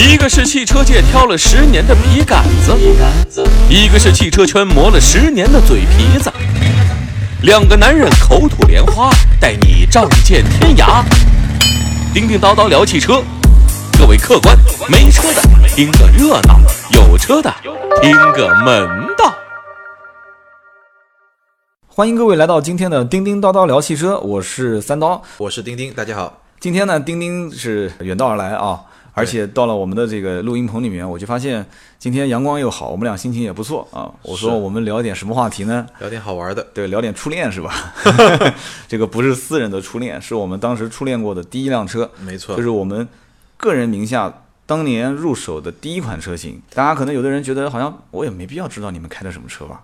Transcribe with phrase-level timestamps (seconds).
[0.00, 2.72] 一个是汽车界挑了十年的笔杆子，
[3.68, 6.32] 一个是汽车圈磨了十年的嘴皮子。
[7.42, 11.02] 两个男人口吐莲花，带你仗剑天涯。
[12.14, 13.24] 叮叮叨叨聊汽车，
[13.98, 14.56] 各位客官，
[14.88, 15.42] 没车的
[15.74, 16.60] 听个热闹，
[16.92, 17.52] 有车的
[18.00, 19.34] 听个门道。
[21.88, 25.20] 欢迎各位来到今天的叮叮叨叨聊汽车，我是三刀。
[25.38, 26.40] 我是丁丁，大家好。
[26.60, 28.80] 今天呢，丁丁是远道而来啊，
[29.18, 31.64] 而且到了我们的这个录音棚里面，我就发现
[31.98, 34.10] 今天阳光又好，我们俩心情也不错啊。
[34.22, 35.86] 我说我们聊点什么话题呢？
[35.98, 37.94] 聊点好玩的，对，聊点初恋是吧？
[38.86, 43.06] 这个不是私人的初恋，是我们当时初恋过的第一辆车，没错，就是我们
[43.56, 46.60] 个人名下当年入手的第一款车型。
[46.74, 49.82] 大家可能有的人觉得好像我也没必要知道你们开的什么车吧，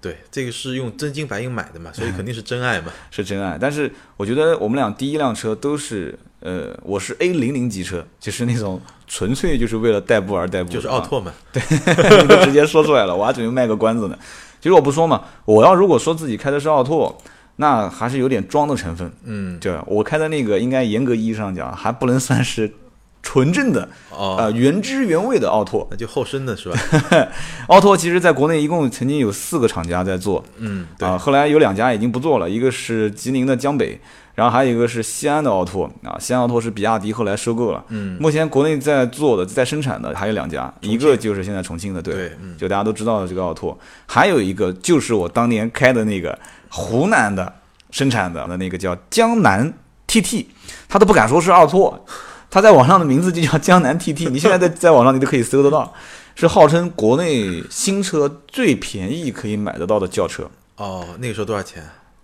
[0.00, 2.92] 对，这个是用真金白银买的嘛，所以肯定是真爱嘛。
[3.10, 3.58] 是真爱。
[3.60, 11.62] 但是我觉得我们俩第一辆车都是，呃，我是 A 零零级车，就是那种纯粹就是为了代步而代步就是奥拓嘛， 对
[12.22, 14.18] 你都直接说出来了，我还准备卖个关子呢。
[14.60, 17.16] 其实我不说嘛，我要如果说自己开的是奥拓，
[17.56, 19.10] 那还是有点装的成分。
[19.24, 22.72] 嗯，对，我开的那个应该严格意义上讲还不能算是
[23.22, 25.86] 纯正的哦，呃原汁原味的奥拓。
[25.90, 26.78] 那就后生的是吧？
[27.68, 30.44] 奥拓其实在国内一共曾经有四个厂家在做。
[30.58, 31.08] 嗯，对。
[31.08, 33.98] 啊，，后来有两家已经不做了，一个是吉林的江北，
[34.34, 35.90] 然后还有一个是西安的奥拓。
[36.04, 37.84] 啊，西安奥拓是比亚迪后来收购了。
[37.88, 46.38] 嗯，目前国内在做的、在生产的还有两家，一个就是现在重庆的，对，对，嗯，就大家都知道的这个奥拓，还有一个就是我当年开的那个
[46.70, 47.52] 湖南的
[47.90, 49.72] 生产的那个叫江南
[50.06, 50.46] TT，
[50.88, 52.06] 他都不敢说是奥拓，
[52.50, 55.92] 他在网上的名字就叫江南 TT， 你现在在在网上你都可以搜得到，
[56.34, 60.48] 是号称国内新车最便宜可以买得到的轿车。
[60.76, 61.82] 哦，那个时候多少钱？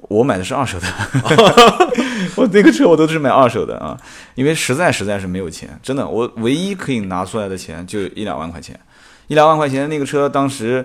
[0.09, 0.87] 我买的是二手的，
[2.35, 3.97] 我那个车我都是买二手的啊，
[4.35, 8.79] 因为实在实在是没有钱，真的，我唯一可以拿出来的钱就一两万块钱，
[9.29, 10.85] 一两万块钱那个车当时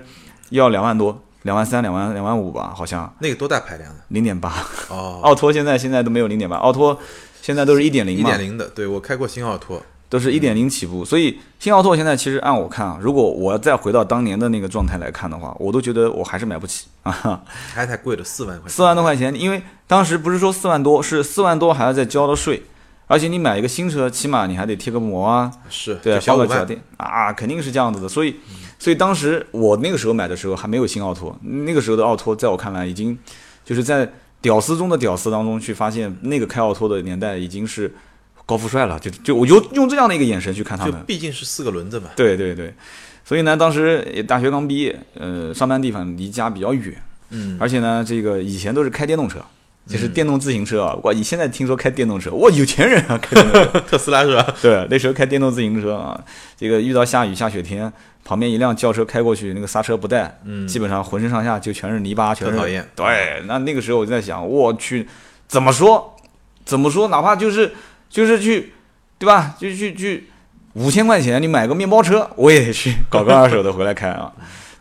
[0.51, 3.95] 要两万多，两万三、两万两万五吧，好像那个多大排量的？
[4.09, 4.53] 零点八。
[4.89, 6.99] 哦，奥拓现在现在都没有零点八，奥拓
[7.47, 16.87] 现在都是一点零嘛，一点零的，对我开过新奥拓，都是一点零起步，所以新奥拓现在其实按我看啊，如果我要再回到当年的那个状态来看的话，我都觉得我还是买不起。
[17.03, 17.41] 啊。
[17.73, 22.61] 还太贵了，四万块钱，四万多块钱，因为当时不是说四万多，是四万多还要再交的税，
[23.07, 28.09] 而且你买一个新车，起码你还得贴个膜啊，是，对，包个脚垫啊，肯定是这样子的。
[28.09, 28.35] 所以，
[28.77, 33.17] 所以当时我那个时候买的时候还没有新奥拓，那个时候的奥拓在我看来已经
[33.63, 34.11] 就是在
[34.41, 37.93] 屌丝中的屌丝当中去发现，那个开奥拓的年代已经是
[38.45, 41.03] 高富帅了，就就我就用这样的一个眼神去看他就们。
[41.05, 42.73] 毕竟是四个轮子嘛，对对对，
[43.25, 46.95] 所以呢，当时也大学刚毕业，呃，上班地方离家比较远。
[47.29, 49.39] 嗯，而且呢，这个以前都是开电动车，
[49.87, 50.93] 就是电动自行车啊。
[51.03, 53.79] 哇，你现在听说开电动车，哇，有钱人啊， 开电动车。
[53.81, 54.55] 特斯拉是吧？
[54.61, 56.19] 对，那时候开电动自行车啊，
[56.57, 57.91] 这个遇到下雨下雪天，
[58.25, 65.07] 旁边一辆轿车开过去，那个刹车不带，嗯，基本上浑身上下就全是泥巴，全是讨厌对，那那个时候我就在想，我去，
[65.47, 66.15] 怎么说，
[66.65, 67.73] 怎么说，哪怕就是
[68.09, 68.73] 就是去，
[69.17, 69.55] 对吧？
[69.59, 70.27] 就去去
[70.73, 74.31] 五千块钱，你买个面包车，我也得去搞个二手的回来开啊。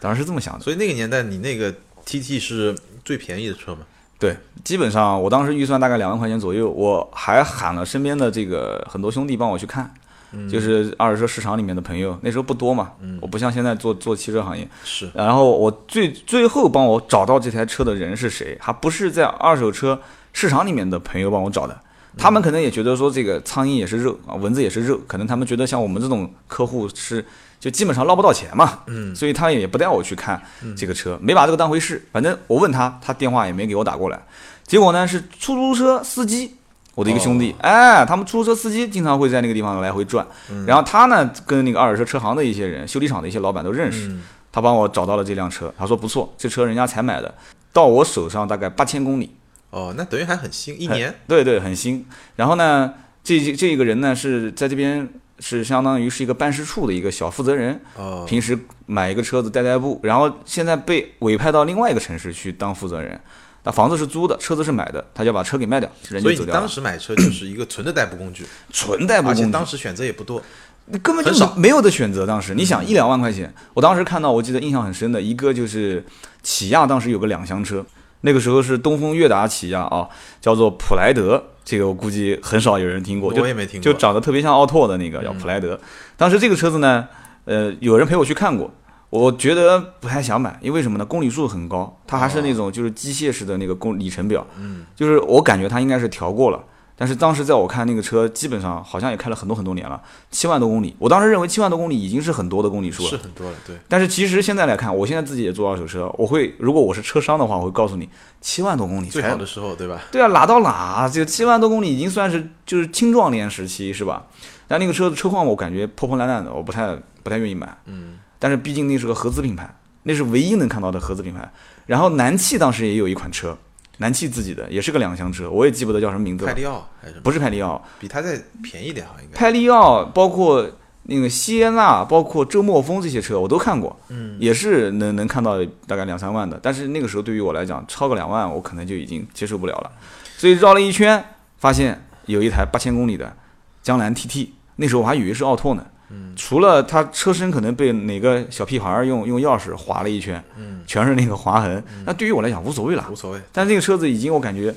[0.01, 0.61] 当时是这么想的。
[0.61, 1.73] 所以那个年代你那个
[2.05, 3.81] TT 是最便宜的车嘛？
[4.19, 9.93] 对，基本上我当时预算大概两万块钱左右，我还喊了身边的这个很多兄弟帮我去看，
[10.33, 14.67] 嗯就是二手车市场里面的朋友，那时候不多嘛，我不像现在做做汽车行业。
[14.85, 20.01] 是，然后我最最后帮我找到这台车的人是谁，还不是在二手车
[20.33, 21.79] 市场里面的朋友帮我找的。
[22.19, 27.23] 他们可能也觉得说这个苍蝇也是肉啊，蚊子也是肉，可能他们觉得像我们这种客户是
[27.59, 30.41] 就基本上捞不到钱嘛，嗯，所以他也不带我去看
[30.77, 32.07] 这个车，没把这个当回事。
[32.13, 34.21] 反正我问他，他电话也没给我打过来。
[34.67, 36.57] 结果呢是出租车司机，
[36.95, 40.27] 我的一个兄弟，哎，他们出租车司机经常会在那个地方来回转，
[40.67, 47.35] 然后他呢跟那个二手车车行的一些人、修理厂的一些老板都认识，嗯，他帮我找到了这辆车，他说不错，这车人家才买的，
[47.73, 49.35] 到我手上大概八千公里，
[49.71, 52.05] 哦，那等于还很新，一年，对对，很新。
[52.35, 55.09] 然后呢，这这个人呢是在这边
[55.39, 63.21] 是相当于是一个办事处的一个小负责人，哦，平时买一个车子代代步，然后现在被委派到另外一个城市去当负责人。
[63.65, 66.69] 那房子是租的，车子是买的，他就把车给卖掉，人所以你当就走掉了。
[66.69, 70.41] 时买车就是一个纯的代步工具， 纯代步而且工当时选择也不多，
[70.85, 72.25] 你根本就是没有的选择。
[72.25, 76.05] 当时你想一两万块钱，我当时看到，我记得印象很深的一个就是
[76.45, 77.85] 起亚，当时有个两厢车，
[78.27, 80.09] 那个时候是东风悦达起亚啊，
[80.41, 85.79] 叫做普莱德，这个我估计很少有人听过，就我也没听过，就长得特别像奥拓的那个叫普莱德。
[86.17, 87.07] 当时这个车子呢，
[87.45, 88.71] 呃，有人陪我去看过，
[89.09, 91.05] 我觉得不太想买，因为什么呢？
[91.05, 96.61] 公里数很高，它还是那种就是机械式的那个公里程表，嗯，就是我感觉它应该是调过了。
[96.99, 100.01] 但是当时在我看那个车，基本上好像也开了很多很多年了，
[100.31, 100.97] 七万多公里。
[100.99, 108.09] 我当时认为七万多公里已经是很多的公里数了，是很多了，对，但是其实现在来看，我现在自己也做二手车，我会如果我是车商的话，我会告诉你，
[108.41, 110.01] 七万多公里最好的时候，对吧？
[110.11, 111.07] 对啊，哪到哪？
[111.07, 114.27] 这个七万多公里已经算是就是青壮年时期，是吧？
[114.67, 117.77] 但那个车的车况我感觉破破烂烂的，我不太不太愿意买。
[117.85, 121.53] 嗯，但是毕竟那是个合资品牌，那是唯一能看到的合资品牌。
[121.85, 123.57] 然后南汽当时也有一款车，
[123.99, 127.15] 南汽自己的也是个两厢车，我也记不得叫什么名字了，派利奥还是？
[127.21, 129.39] 不是派利奥，比它再便宜点好像应该。
[129.39, 130.71] 派利奥包括
[131.05, 136.59] 那个西耶纳，包括周末风这些车我都看过，嗯，也是能能看到大概两三万的。
[136.63, 139.91] 但是那个时候对于我来讲，超个两万我可能就已经接受不了了。
[140.37, 141.25] 所以绕了一圈，
[141.59, 143.35] 发现有一台八千公里的
[143.83, 145.87] 江南 TT，那时候我还以为是奥拓呢。
[146.11, 153.07] 嗯，除了他车身可能被哪个小屁孩儿用用钥匙划了一圈，嗯，全是那个划痕，那对于我来讲无所谓了。
[153.11, 154.75] 无所谓，但这个车子已经我感觉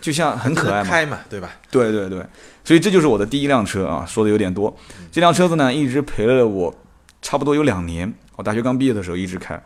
[0.00, 1.50] 就像很可爱嘛，开嘛，对吧？
[1.70, 2.24] 对对对，
[2.64, 4.74] 所以这就是我的第一辆车啊，说的有点多。
[5.10, 6.74] 这辆车子呢，一直陪了我
[7.20, 8.12] 差不多有两年。
[8.36, 9.60] 我大学刚毕业的时候一直开，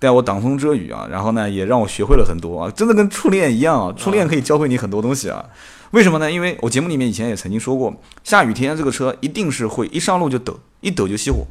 [0.00, 5.44] 带我挡风遮雨啊，然后呢也让我学会了很多啊，真的跟初恋一样啊，初恋可以教会你很多东西啊。
[5.90, 6.30] 为什么呢？
[6.30, 7.94] 因为我节目里面以前也曾经说过，
[8.24, 11.46] 下雨天这个车一定是会一上路就抖，一抖就熄火。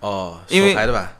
[0.00, 1.12] 哦，因为手排的吧？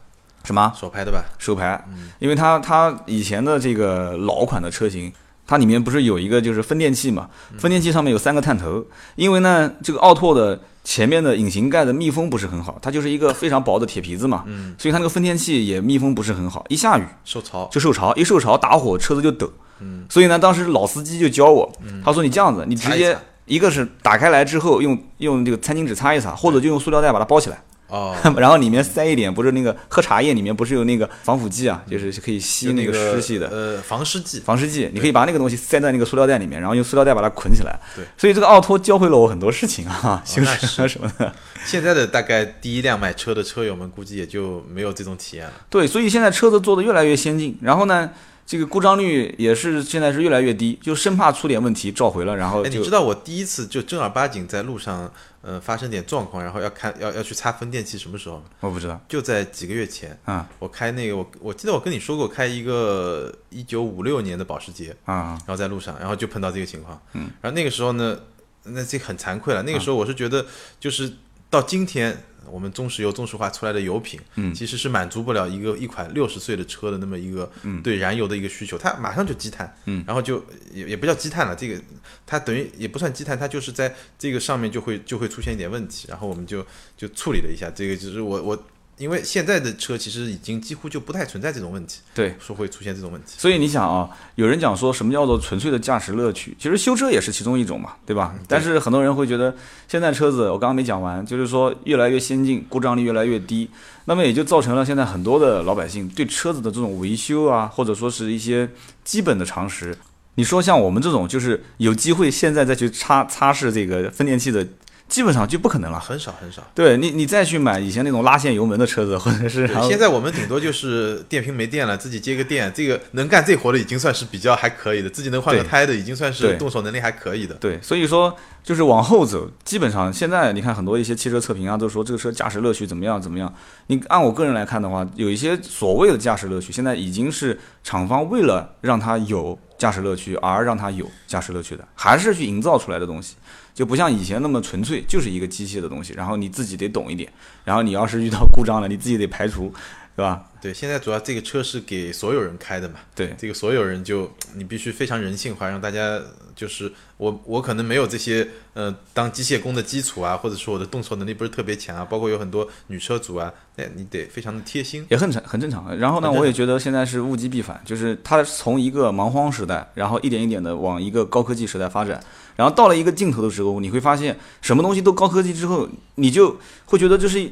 [0.44, 0.72] 什么？
[0.78, 1.24] 手排的吧？
[1.38, 1.82] 手排，
[2.18, 5.12] 因为它它以前的这个老款的车型，
[5.46, 7.28] 它里面不是有一个就是分电器嘛？
[7.58, 8.84] 分电器上面有三个探头，
[9.16, 17.68] 因为呢这个奥拓的前面的隐形盖的密封不是很好，它就是一个非常薄的铁皮子嘛，嗯，所以它那个分电器也密封不是很好，一下雨受潮。
[17.70, 19.48] 就受潮，一受潮打火车子就抖，
[19.78, 21.70] 嗯，所以呢当时老司机就教我，
[22.04, 27.62] 他说你这样子，你直接一个是打开来之后用用这个餐巾纸擦一擦，或者就用塑料袋把它包起来。
[27.90, 34.40] 哦， 然后里面塞一点，不是那个喝茶叶里面不是有那个防腐剂啊，就是可以吸那个湿气的呃，防湿剂。
[34.40, 37.78] 防湿剂，你可以把那个东西塞在那个塑料袋里面，然后用塑料袋把它捆起来。
[37.94, 41.32] 对，所以这个奥托教会了我很多事情啊，行驶车什么的。
[41.64, 45.52] 现在的大概第一辆买车的车友们，估计也就没有这种体验了。
[45.68, 48.10] 对，所以现在车子做的越来越先进，然后呢，
[48.46, 58.42] 这个故障率也是现在是越来越低，就生怕出点问题召回了，然后哎，你知道我第一次就正儿八经在路上，呃，发生点状况，然后要看要要去擦分电器，什么时候？
[58.60, 67.00] 我不知道就在几个月前，啊我开那个我我记得我跟你说过，开一个一九五六年的保时捷，啊然后在路上，然后就碰到这个情况。
[67.14, 68.20] 嗯，然后那个时候呢，
[68.64, 69.62] 那这很惭愧了。
[69.62, 70.44] 那个时候我是觉得，
[70.78, 71.10] 就是
[71.48, 74.52] 到今天我们中石油、中石化出来的油品，嗯。
[74.52, 77.50] 其实是满足不了一个一款六十岁的车的那么一个
[77.82, 80.04] 对燃油的一个需求，它马上就积碳，嗯。
[80.06, 81.80] 然后就也也不叫积碳了，这个
[82.26, 86.66] 它等于也不算积碳，它就是在这个上面就会就会出现一点问题，然后我们就
[86.96, 88.64] 就处理了一下，这个就是我我。
[89.00, 92.34] 因为现在的车其实已经几乎就不太存在这种问题，对。
[92.38, 93.28] 说会出现这种问题。
[93.38, 96.54] 所以你想啊，有人讲说什么叫做纯粹的驾驶乐趣？
[96.58, 98.34] 其实修车也是其中一种嘛，对吧？
[98.46, 99.56] 但是很多人会觉得，
[99.88, 103.70] 现在车子我刚刚没讲完，就是说越来越先进，故障率越来越低，
[104.04, 108.68] 那么也就造成了现在很多的老百姓对车子的这种维修啊，或者说是一些
[109.02, 109.96] 基本的常识。
[110.34, 114.66] 你说像我们这种，就是有机会现在再去擦擦拭这个分电器的，
[115.10, 116.00] 基本上就不可能了。
[116.00, 116.62] 很少很少。
[116.74, 127.56] 对你，你再去买以前那种拉线油门的车子，或者是现在我们顶多就是电瓶没电了，自己接个电，这个能干这活的已经算是比较还可以的，自己能换个胎的已经算是动手能力还可以的。
[127.56, 133.52] 对，所以说就是往后走，基本上现在你看很多一些汽车测评啊，都说这个车驾驶乐趣怎么样怎么样。
[133.88, 143.34] 你按我个人来看的话，有一些所谓的驾驶乐趣，现在已经是厂方为了让它有驾驶乐趣而让它有驾驶乐趣的，还是去营造出来的东西，
[143.74, 147.30] 就不像以前那么纯粹，就是一个机械的东西，然后你自己得懂一点，
[147.64, 149.72] 然后你要是遇到故障了，你自己得排除，
[150.20, 150.44] 对吧？
[150.60, 156.20] 对，现在主要这个车是给所有人开的嘛，对，这个所有人就你必须非常人性化，让大家
[156.54, 165.06] 就是我我可能没有这些呃当机械工的基础啊，或者说我的动手能力不是特别强啊，包括有很多女车主啊，那你得非常的贴心。
[165.08, 165.96] 也很正很正常。
[165.96, 172.22] 然后呢，我也觉得现在是物极必反，就是它从一个蛮荒时代，然后一点一点的往一个高科技时代发展，
[172.56, 177.50] 然后到了一个尽头的时候，你会发现什么东西都高科技之后，你就会觉得就是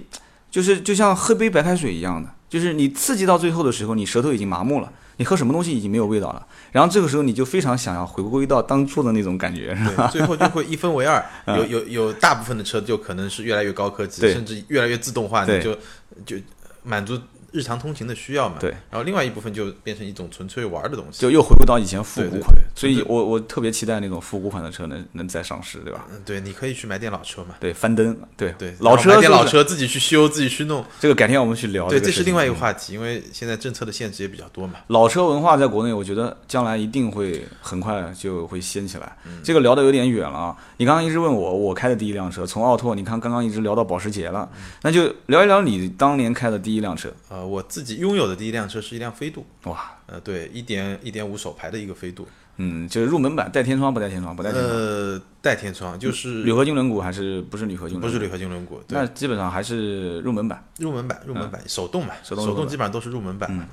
[0.50, 4.92] 就是就像喝杯白开水一样的，就是你刺激到最后的时候，你舌头已经麻木了。
[5.20, 10.08] 你喝什么东西已经没有味道了，然后这个时候你就非常想要回归到当初的那种感觉，是吧？
[10.12, 15.76] 对， 最后就会一分为二，有有有大部分的车就可能是越来越高科技，甚至越来越自动化，对你就
[16.24, 16.36] 就
[16.84, 17.18] 满足
[17.52, 18.56] 日常通勤的需要嘛。
[18.60, 21.20] 对，然后另外一部分就变成一种纯粹玩的东西。
[21.20, 22.54] 就又回归到以前复古对对款。
[22.74, 26.06] 所以我我特别期待那种复古款的车能能再上市，对吧？
[26.10, 27.54] 嗯，对，你可以去买点老车嘛。
[27.58, 30.84] 对，翻灯，对对，老车买点老车自己去修，自己去弄。
[31.00, 31.88] 这个改天我们去聊。
[31.88, 34.74] 对，这是另外一个话题，因为现在政策的限制也比较多嘛。
[34.88, 39.16] 老车文化在国内，我觉得将来一定会很快就会掀起来。
[39.26, 40.56] 嗯这个聊的有点远了啊！
[40.76, 47.08] 你刚刚一直问我我开的第一辆车，从奥拓，你看刚刚一直聊到保时捷了，嗯那就聊一聊你当年开的第一辆车。
[47.38, 52.26] 呃，我自己拥有的第一辆车是一辆飞度，哇，呃，对，一点一点五手排的一个飞度，
[52.56, 54.34] 嗯，就是入门版，带天窗不带天窗？
[54.34, 54.76] 不带天窗。
[54.76, 58.00] 呃，带天窗，就是铝合金轮毂还是不是铝合金？
[58.00, 60.64] 不是铝合金轮毂，对那，基本上还是入门版。
[60.78, 63.64] 入门版，入门版，手动嘛，手动手动基本上都是入门版嗯。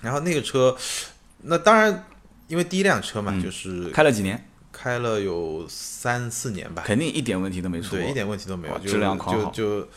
[0.00, 0.74] 然后那个车，
[1.42, 2.06] 那当然，
[2.46, 4.42] 因为第一辆车嘛，嗯就是开了几年？
[4.70, 7.96] 开了有三四年吧，肯定一点问题都没出。
[7.96, 9.88] 对，一点问题都没有，质量狂好就就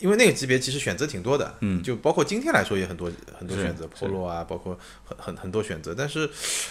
[0.00, 1.82] 因为那个级别其实选择挺多的，嗯。
[1.82, 5.94] 就包括今天来说也很多很多选择是，Polo 啊，包括很很很多选择。
[5.96, 6.28] 但是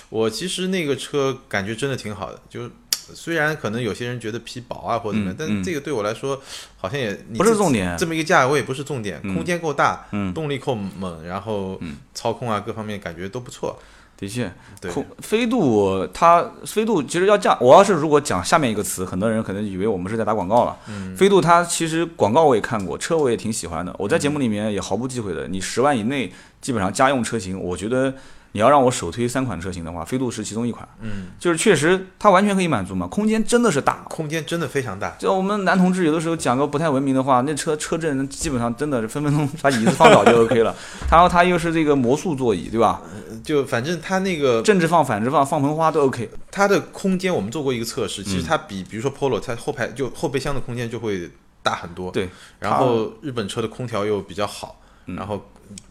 [0.09, 6.41] 我其实那个车感觉真的挺好的，就虽然可能有些人觉得皮薄啊或者怎么样，但这个对我来说
[6.75, 7.95] 好像也不是重点。
[7.97, 9.33] 这么一个价位不是重点，嗯。
[9.33, 10.33] 空间够大，嗯。
[10.33, 11.97] 动力够猛，然后嗯。
[12.13, 13.79] 操控啊各方面感觉都不错。
[14.17, 20.75] 的确，对，空飞度它飞度其实要这样，我要是如果讲下面一个词，很多人可能以为我们是在打广告了。
[20.89, 23.95] 嗯飞度它其实广告我也看过，车我也挺喜欢的。
[23.99, 28.13] 我在节目里面也毫不忌讳的，你十万以内基本上家用车型，我觉得
[28.57, 30.89] 你要让我首推三款车型的话，飞度是其中一款。
[30.99, 33.97] 嗯，就是确实它完全可以满足嘛，空间真的是大。
[34.09, 35.15] 空间真的非常大。
[35.19, 40.75] 就我们男同志有的时候讲个不太文明的话，那车车震基本上真的是分分钟把椅子放倒就 OK 了。
[41.11, 43.03] 然后它又是这个魔术座椅，对吧？
[43.43, 46.27] 就反正它那个正着放、反着放、放盆花都 OK。
[46.49, 51.29] 它的空间我们做过一个测试，其实嗯它比比如说 Polo，它后排就后备箱的空间就会
[51.61, 52.09] 大很多。
[52.09, 55.45] 对，然后日本车的空调又比较好，嗯然后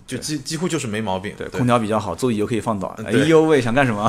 [0.06, 1.33] 就几几乎就是没毛病。
[1.37, 2.97] 对，对，空调比较好，座椅又可以放倒。
[3.04, 4.09] 哎呦喂，想干什么？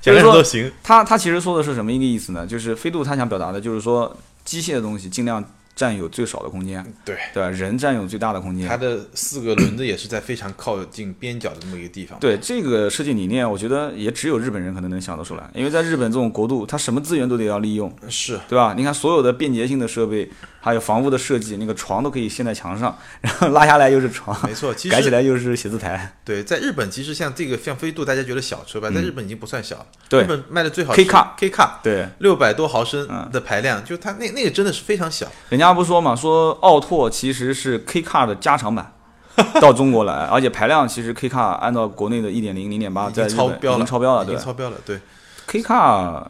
[0.00, 0.72] 就 想说，干什么都行。
[0.82, 2.46] 他他其实说的是什么一个意思呢？
[2.46, 5.44] 就是飞度他想表达的就是说，机械的东西尽量
[5.76, 7.50] 占有最少的空间，对，对吧？
[7.50, 8.76] 人占有最大的空间它。
[8.76, 12.18] 的四个轮子也是在非常靠近边角的这么一个地方。
[12.20, 18.72] 对这个设计理念，我觉得也只有日本人可能能想得出来，因为在日本这种国度，它什么资源都得要利用，是对吧？
[18.76, 20.30] 你看所有的便捷性的设备，
[20.64, 24.74] 还有房屋的设计，那个床都可以嵌在墙上， 然后拉下来又是床，没错。
[24.74, 26.16] 其改起来又是写字台。
[26.24, 29.86] 对，在日本其实像这个像飞度，大家觉得小车吧，在日本已经不算小了。
[29.90, 35.26] 嗯对日本卖的最好 K 是 car K car 对，六百多毫升嗯的排量，就它那那个真的是非常小。
[35.50, 38.94] 人家不说嘛，说奥拓其实是 K Car 的加长版，
[39.60, 44.76] 到中国来，而且排量其实 K Car 按照国内的一点零、零点八在超标了，已经超标了，对超标了。
[44.86, 44.98] 对
[45.46, 46.24] ，K Car，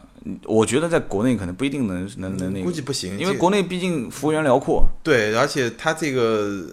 [0.45, 6.65] 我觉得在国内可能不一定能能能那个，估计不行，因为国内毕竟幅员辽阔，对，而且它这个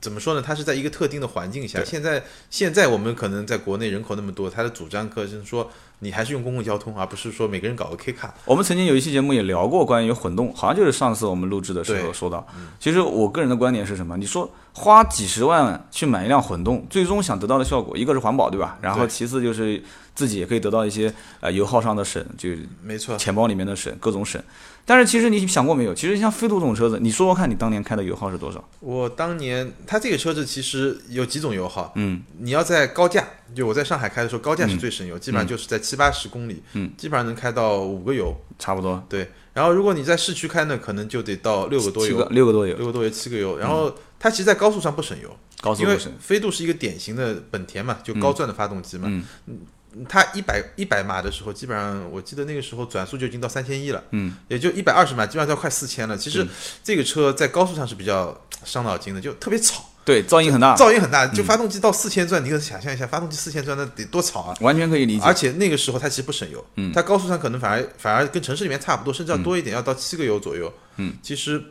[0.00, 0.42] 怎么说呢？
[0.44, 1.82] 它是在一个特定的环境下。
[1.84, 8.34] 现在现在我们可能在国内人口那么多，它的主张可是说你还是用公共交通，而不是说每个人搞个 K 卡。
[8.44, 12.46] 我们曾经有一期节目也聊过关于混动，好像就是上次我们录制的时候说到。
[12.78, 14.16] 其实我个人的观点是什么？
[14.16, 18.78] 你说花几十万去买一辆混动，最终想得到的效果，一个是环保，对吧？
[18.80, 19.82] 然后其次就是
[20.14, 22.50] 自己也可以得到一些呃油耗上的省，就
[22.82, 24.40] 没错，钱包里面的省，各种省。
[24.84, 25.94] 但是其实你想过没有？
[25.94, 28.64] 其实像飞度这种车子，你说说看你当年开的油耗是多少？
[28.80, 33.22] 我当年它这个车子其实有几种油耗，嗯，你要在高架，
[33.54, 38.36] 就我在上海开的时候，高架是最省油，基本上就是在七八十公里，嗯，基本上能开到五个油。
[38.58, 43.56] 差不多对，然后如果你在市区开呢，可能就得到六个多油，六个多油，六个多油，七个油。
[43.56, 46.12] 然后它其实，在高速上不省油，因为高速不省。
[46.18, 49.04] 飞度是一个典型的本田嘛，就高转的发动机嘛。
[49.46, 49.60] 嗯
[50.08, 56.16] 它一百一百码的时候，基本上我记得那个时候转速就已经到三千一了，嗯，也就一百二十码，基本上要快四千了。
[56.16, 56.46] 其实
[56.84, 61.26] 这个车在高速上是比较伤脑筋的，就特别吵，对，噪音很大，噪音很大。
[61.26, 64.56] 就发动机到四千转，你可以想象一下，发动机四千转那得多吵啊！
[64.62, 65.34] 完全可以理解而。
[65.34, 70.72] 且那个时候它其实不省油，嗯它高速上可能反而反而跟城市里面差不多，甚至要多一点，要到七个油左右。
[70.96, 71.62] 嗯，其实，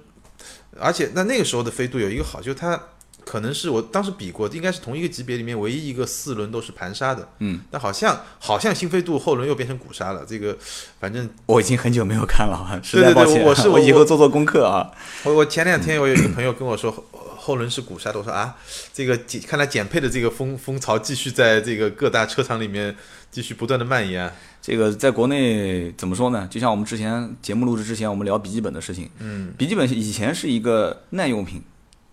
[0.79, 2.79] 而且那那个时候的飞度有一个好，就是它
[3.27, 7.27] 可能是我当时比过，应该是同一个级别里面唯一一个四轮都是盘刹的。
[7.39, 10.57] 嗯，但好像好像新飞度后轮又变成鼓刹了，这个
[10.99, 14.89] 反正我已经很久没有看了啊，实对对对在抱歉，我我是我以后做做功课啊。
[15.23, 17.03] 我我前两天我有一个朋友跟我说后
[17.35, 18.55] 后轮是鼓刹的，我说啊，
[18.93, 22.95] 这个减看来减配的这个风风潮继续在这个各大车厂里面
[23.29, 24.31] 继续不断的蔓延啊。
[24.61, 26.47] 这个在国内怎么说呢？
[26.51, 31.61] 就像我们之前节目录制之前，我们聊笔记本的事情，嗯，笔记本以前是一个耐用品，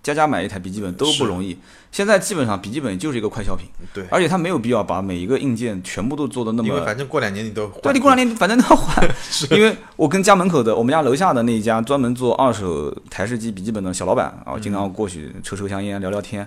[0.05, 1.59] 家家买一台笔记本都不容易。
[1.91, 6.69] 现在基本上笔记本就是一个快消品，对，而且它没有必要把每一个硬件全部都做的那么。
[6.69, 9.09] 因为反正过两年你都对，你过两年反正都要换，
[9.57, 16.47] 因为我跟家门口的我们家楼下的那一家专门做二手台式机笔记本的小老板啊，我经常过去抽抽香烟聊聊天，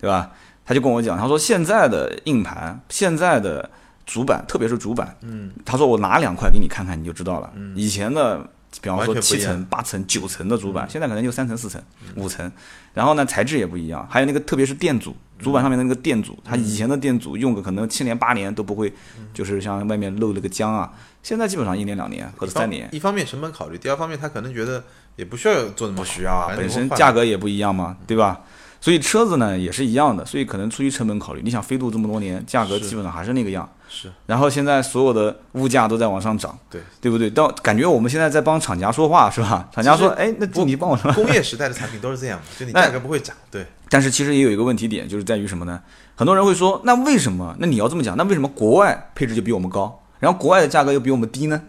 [0.00, 0.30] 对吧？
[0.66, 3.70] 他就跟我讲，他说现在的硬盘，现在的
[4.04, 7.50] 主板，特别是主板，嗯，他说我拿两块给你看看，你就知道了。
[7.54, 8.44] 嗯，以前的，
[8.80, 11.82] 比方说七层、八层、九层的主板，现在可能就三层、四层、
[12.16, 12.50] 五层，
[12.94, 18.92] 然后呢材质也不一样，还有那个特别是电阻，主板上面的那个电阻，它以前的电阻用个可能七年八年都不会，
[19.32, 22.88] 就是像外面漏了个浆啊，现在基本上一年两年或者三年。
[22.92, 24.84] 一方面成本考虑，第二方面他可能觉得
[25.16, 28.40] 也不需要做那么好，不需要啊，本身价格也不一样嘛，对吧？
[28.80, 33.68] 所以车子呢也是一样的，所以可能出于成本考虑，你想飞度这么多年，价格基本上还是那个样。
[33.90, 37.30] 是然后现在所有的物价都在往上涨，对对不对？
[37.30, 39.66] 到感觉我们现在在帮厂家说话是吧？
[39.72, 41.10] 厂家说，哎，那不你帮我说。
[41.14, 45.80] 工业时代的产品都是这样， 就你哎价格不会涨，对，但是其实也有一个问题点，就是在于什么呢？
[46.14, 47.56] 很多人会说，那为什么？
[47.58, 51.62] 那你要这么讲，那为什么国外配置就比我们高，然后国外的价格又比我们低呢？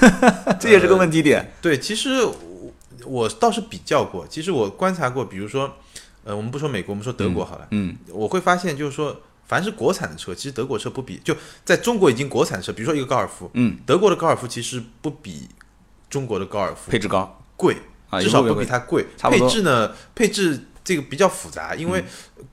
[0.58, 1.52] 这也是个问题点。
[1.60, 2.72] 对，其实我
[3.04, 5.70] 我倒是比较过，其实我观察过，比如说，
[6.26, 9.16] 呃，我们不说美国，我们说德国好了，嗯，我会发现就是说，
[9.46, 15.48] 凡是国产的车，其实德国车不比，就在中国已经国产车，比如说一个高尔夫，嗯，德国的高尔夫其实不比
[16.10, 17.76] 中国的高尔夫配置高贵，
[18.10, 19.06] 啊，至少不比它贵。
[19.20, 22.04] 啊配置呢，配置这个比较复杂，因为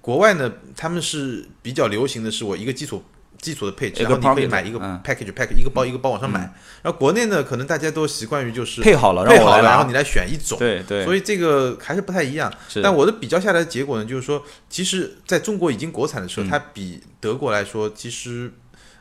[0.01, 3.03] 国外呢，他们是比较流行的是我一个基础
[3.41, 6.39] 基础的配置，然后你可以买一个嗯 package package 一个包一个包往上买。
[6.81, 10.57] 然后国内呢，可能大家都习惯于就是配好了，让配好了，然后你来选一种。
[10.57, 12.51] 对对，所以这个还是不太一样。
[12.69, 18.51] 是但我的比较下来的结果呢，就是说，其实在中国已经国产的车，嗯它比德国来说，其实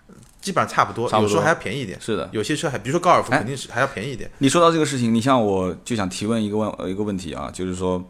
[0.09, 2.01] 呃基本上差不多，有时候还要便宜一点。
[2.01, 2.29] 是的。
[2.33, 4.31] 有些车还，比如说高尔夫，哎肯定是还要便宜一点。
[4.39, 8.03] 你说到这个事情，你像我就想提问一个问呃一个问题啊，就是说，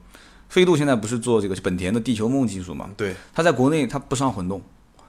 [0.49, 2.91] 飞度现在不是做这个本田的地球梦技术嘛？
[2.97, 4.63] 对，它在国内它不上混动，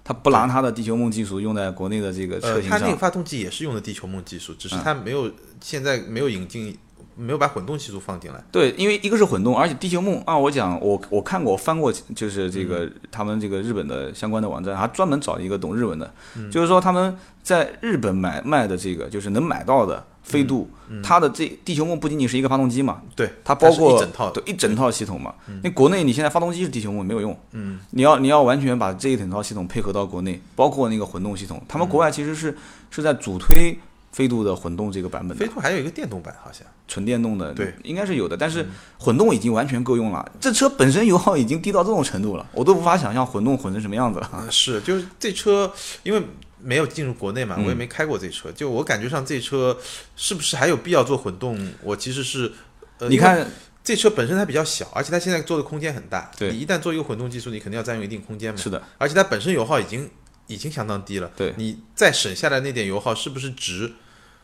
[0.03, 2.79] 它不拿它的地球梦技术用在国内的这个车呃，型上。
[2.79, 5.31] 它那个发动机也是用的地球梦技术，只是它没有
[5.62, 6.77] 现在没有引进，
[7.15, 8.43] 没有把混动技术放进来。
[8.51, 16.13] 对，因为一个是混动，而且地球梦啊，我讲我我看过，我翻过，就是这个、他们这个日本的相关的网站，还专门找了一个懂日文的，
[16.51, 20.70] 就是说他们在日本买卖的这个就是能买到的飞度，
[21.03, 24.32] 它的这地球梦不仅仅是一个发动机嘛，对，它包括一整套。
[24.32, 25.36] 对一整套系统嘛。
[25.62, 32.58] 那国内你现在发动机是地球梦没有用，嗯，你要你要完全把这一整套系统配合到国内，包括那个混动系统，他们国外其实是
[32.89, 33.77] 是在主推
[34.12, 35.46] 飞度的混动这个版本飞。
[35.48, 36.65] 度还有一个电动版，好像。
[36.86, 38.68] 纯电动的，对，嗯应该是有的，但是
[39.00, 40.32] 混动已经完全够用了。
[40.39, 44.30] 这车本身油耗已经低到这种程度了，我都无法想象混动混成什么样子了。
[44.34, 45.72] 嗯，是，就是这车，
[46.03, 46.22] 因为
[46.63, 49.77] 没有进入国内嘛，嗯我也没开过这车，就我感觉上这车
[50.15, 51.57] 是不是还有必要做混动？
[51.81, 52.51] 我其实是，
[52.99, 53.45] 呃，你看，
[53.83, 56.31] 这车本身它比较小，而且它现在做的空间很大。
[56.37, 58.59] 对你一旦做一个混动技术，你肯定要占用一定空间嘛。
[58.59, 60.09] 是的，而且它本身油耗已经
[60.47, 61.29] 已经相当低了。
[61.35, 63.91] 对你再省下来那点油耗是不是值？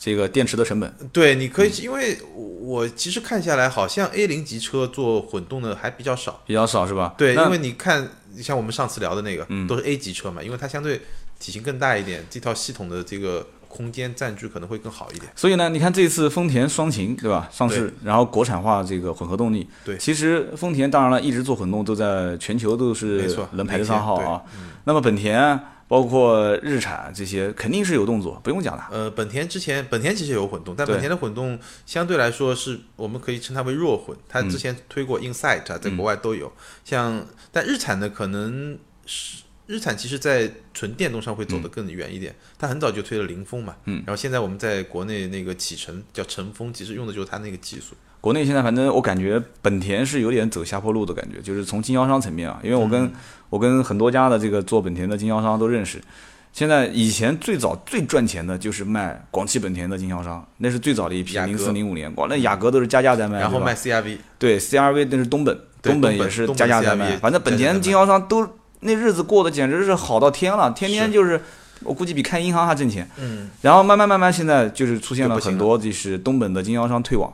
[0.01, 6.41] 这个电池的成本，对，你可以，嗯因为我其实看下来，好像 A 零级车做混动的还比较少。
[6.47, 7.13] 比较少是吧？
[7.17, 8.09] 对，因为你看，
[8.41, 11.01] 像我们上次聊的那个，嗯都是 A 级车嘛，因为它相对
[11.39, 15.31] 体型更大一点，这套系统的这个空间占据可能会更好一点。
[15.35, 24.43] 所以呢，你看这次丰田双擎对吧上市，然后国产化这个混合动力，对其实丰田当然了，一直做混动都在全球都没是错能排得上号啊。
[24.53, 28.87] 嗯那么本田包括日产这些肯定是有动作，不用讲了。
[28.91, 34.17] 呃，本田之前本田其实有混动，但本田的混动相对来说是我们可以称它为弱混。
[34.27, 36.51] 它之前推过 Insight 啊，在国外都有。
[36.83, 42.33] 像但日产的，可能是日产其实在纯电动上会走得更远一点。
[42.57, 44.03] 它很早就推了凌风嘛，嗯。
[44.05, 47.95] 然后现在我们在国内那个启辰叫晨风，其实用的就是它那个技术。
[48.19, 53.11] 国内现在反正我感觉本田是有点走下坡路的感觉，就是从经销商层面啊，因为我跟、嗯。
[53.49, 55.99] 我跟很多家的这个做本田的经销商都认识。
[56.53, 68.47] 现在以前最早最赚钱的就是卖广汽本田的经销商，那是最早的一批，零四零五年，哇，那雅阁都是加价在卖，然后卖 CRV，对 CRV 那是东本，东本也是加价在卖，反正本田经销商都
[68.81, 71.41] 那日子过得简直是好到天了，天天就是
[71.83, 73.09] 我估计比开银行还挣钱。
[73.17, 77.31] 嗯，然后慢慢慢慢，现在就是出现了很多，就是东本的经销商退网，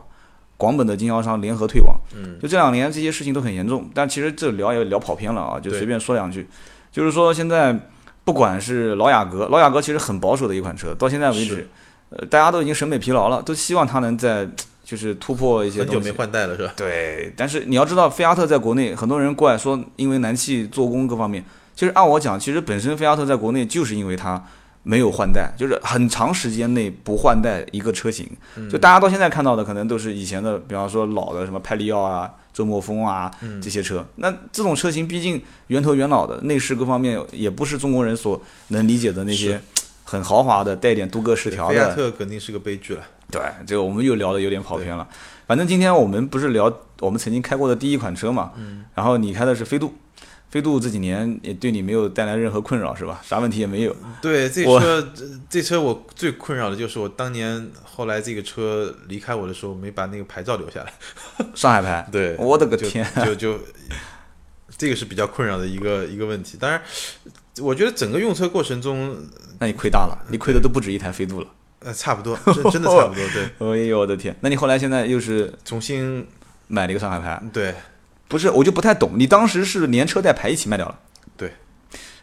[0.58, 1.96] 广本的经销商联合退网。
[2.16, 6.48] 嗯，就这两年这些事情都很严重，但其实这聊也聊跑偏了啊，就随便说两句，
[6.92, 7.78] 就是说现在
[8.24, 11.68] 不管是老雅阁，老雅阁其实很保守的一款车，到现在为止，
[12.10, 14.48] 呃，大家都已经审美疲劳了，都希望它能在
[14.86, 16.18] 就是突破一些东西很久没。
[16.18, 16.72] 换代了是吧？
[16.78, 21.44] 对，但是你要知道，菲亚特在国内，很多人过来说，因为南汽做工各方面，
[21.76, 24.42] 其实按我讲，其实本身菲亚特在国内就是因为它
[24.84, 28.30] 没有换代，就是很长时间内不换代一个车型，
[28.72, 34.06] 就大家到现在看到的可能都是以前的，比方说老的什么派利奥啊、周末风啊这些车。
[34.18, 39.60] 那这种车型毕竟源头元老的，内饰各方面也不是中国人所能理解的那些
[40.06, 41.96] 很豪华的、带点镀铬饰条菲亚的。
[41.96, 43.04] 特肯定是个悲剧了。
[43.30, 45.06] 对，这个我们又聊的有点跑偏了。
[45.46, 48.54] 反正今天我们不是聊我们曾经开过的第一款车嘛，
[48.94, 49.94] 然后你开的是飞度，
[50.50, 53.20] 飞度这几年也对你没有带来任何困扰是吧？
[53.24, 53.96] 啥问题也没有。
[54.22, 60.94] 对，这车这这车我最困扰的就是我当年后来这个车离开我的时候没把那个牌照留下来。
[61.54, 63.06] 上海牌，对，我的个就天！
[63.26, 63.60] 就就
[64.78, 66.58] 这个是比较困扰的一个一个问题。
[66.60, 66.82] 当然，
[67.60, 69.16] 我觉得整个用车过程中，
[69.60, 71.48] 那你亏大了，你亏的都不止一台飞度了。
[71.80, 73.24] 呃，差不多，真真的差不多。
[73.34, 73.44] 对，
[73.84, 74.36] 哎呦我的天！
[74.42, 76.26] 那你后来现在又是重新
[76.68, 77.76] 买了一个上海牌，对
[78.28, 80.98] 不是，我就不太懂，你当时是连车带牌一起卖掉了？
[81.38, 81.54] 对。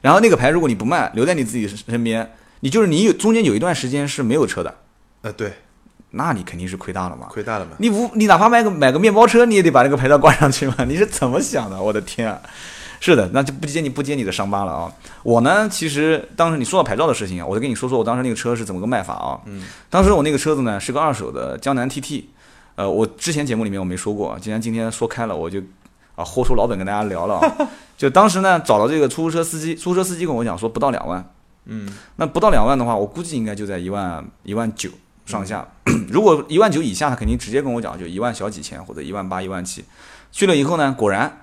[0.01, 4.75] 然后那个牌如果你不卖，留在你自己身边，你就是你有中间有一段时间是没有车的，
[5.21, 5.53] 呃对，
[6.11, 7.29] 那你肯定是亏大了嘛。
[7.31, 7.73] 亏大了嘛。
[7.79, 10.75] 你无你哪怕买个买个面包车，你也得把那个牌照挂上去嘛？
[10.89, 11.81] 你是怎么想的？
[11.81, 12.41] 我的天啊！
[13.05, 14.93] 是的，那就不接你不揭你的伤疤了啊！
[15.25, 19.41] 我呢，其实当时你说到牌照的事情啊，我就跟你说说我当时那个车是怎么个卖法啊。
[19.47, 19.65] 嗯。
[19.91, 22.23] 当时我那个车子呢是个二手的江南 TT，
[22.77, 25.61] 呃，我之前节目里面我没说过，既然今天说开了，我就
[26.15, 27.69] 啊豁出老本跟大家聊了啊。
[27.99, 31.29] 就当时呢找了这个出租车司机，出租车司机跟我讲说不到两万，
[31.65, 34.89] 嗯那不到两万的话，我估计应该就在一万一万九
[35.27, 35.67] 上下。
[36.09, 39.85] 如果一万九以下，他肯定直接跟我讲就一万小几千或者一万八、一万七。
[40.31, 41.41] 去了以后呢，果然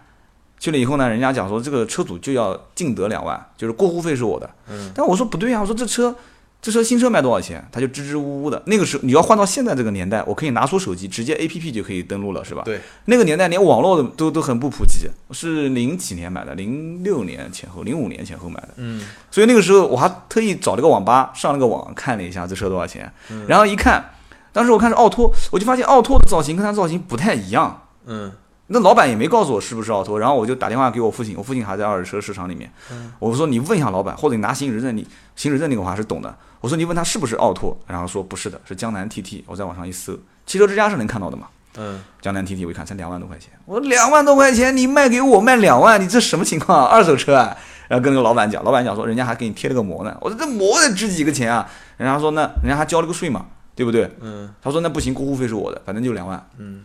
[0.59, 4.49] 去了以后呢，人家讲说这个车主就要净得两万，就是过户费是我的。
[4.69, 6.13] 嗯但我说不对啊，我说这车
[6.61, 7.65] 这车新车卖多少钱？
[7.71, 8.61] 他就支支吾吾的。
[8.65, 12.63] 那个时候你要换到现在这个年代，我可以拿出手机直接 A P P 就可以登录了，是吧？
[12.65, 12.81] 对。
[13.05, 18.69] 那个年代连网络都都都很不普及，是零几年买的，零六年前后，零五年前后买的。
[18.75, 24.11] 嗯所以那个时候我还特意找了个网吧，上了个网看了一下这车多少钱，嗯然后一看，
[24.51, 27.83] 当时我看是奥拓，我就发现奥拓的造型跟它造型不太一样。
[28.05, 28.33] 嗯
[28.71, 33.11] 那老板也没告诉我是不是奥拓，然后我就打电话给我父亲，我父亲还在二手车市场里面，嗯。
[33.19, 35.05] 我说你问一下老板，或者你拿行驶证，你
[35.35, 46.85] 行驶证那个我还是懂的，我说你问他是不是奥拓，然后说不是的，是江南 TT，我在网上一搜，汽车之家是能看到的嘛，嗯，江南 TT 我一看才两万多块钱，我说两万多块钱你卖给我卖两万，你这什么情况？
[46.85, 46.85] 啊？
[46.85, 47.57] 二手车啊？
[47.87, 51.67] 然后跟那个老板讲，老板讲说人家还给你贴了个膜呢，我说这膜得值几个钱啊？
[51.97, 54.11] 人家说那人家还交了个税嘛，对不对？
[54.21, 54.53] 嗯。
[54.61, 56.47] 他说那不行，过户费是我的，反正就两万。
[56.59, 56.83] 嗯，